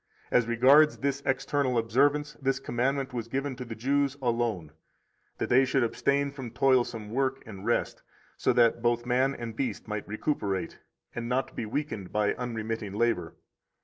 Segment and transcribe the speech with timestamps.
[0.31, 4.71] As regards this external observance, this commandment was given to the Jews alone,
[5.37, 8.01] that they should abstain from toilsome work, and rest,
[8.35, 10.79] so that both man and beast might recuperate,
[11.13, 13.35] and not be weakened by unremitting labor.